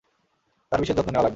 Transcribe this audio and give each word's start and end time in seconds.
তার 0.71 0.79
বিশেষ 0.79 0.95
যত্ন 0.97 1.09
নেওয়া 1.11 1.23
লাগবে। 1.23 1.29